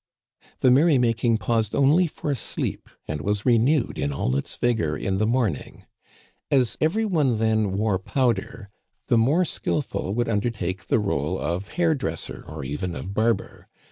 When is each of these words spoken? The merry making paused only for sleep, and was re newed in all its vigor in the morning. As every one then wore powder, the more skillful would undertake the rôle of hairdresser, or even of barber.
The 0.61 0.71
merry 0.71 0.97
making 0.97 1.37
paused 1.37 1.75
only 1.75 2.07
for 2.07 2.33
sleep, 2.33 2.89
and 3.07 3.21
was 3.21 3.45
re 3.45 3.59
newed 3.59 3.99
in 3.99 4.11
all 4.11 4.35
its 4.35 4.55
vigor 4.55 4.97
in 4.97 5.17
the 5.17 5.27
morning. 5.27 5.85
As 6.49 6.75
every 6.81 7.05
one 7.05 7.37
then 7.37 7.73
wore 7.73 7.99
powder, 7.99 8.71
the 9.09 9.17
more 9.19 9.45
skillful 9.45 10.15
would 10.15 10.27
undertake 10.27 10.87
the 10.87 10.97
rôle 10.97 11.37
of 11.37 11.67
hairdresser, 11.77 12.43
or 12.47 12.65
even 12.65 12.95
of 12.95 13.13
barber. 13.13 13.67